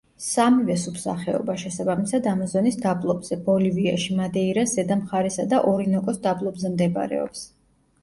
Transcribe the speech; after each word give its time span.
სამივე 0.25 0.77
სუბსახეობა 0.83 1.55
შესაბამისად 1.63 2.31
ამაზონის 2.33 2.81
დაბლობზე, 2.87 3.39
ბოლივიაში 3.51 4.19
მადეირას 4.23 4.77
ზედა 4.81 5.01
მხარესა 5.05 5.49
და 5.55 5.65
ორინოკოს 5.77 6.23
დაბლობზე 6.29 6.77
მდებარეობს. 6.77 7.51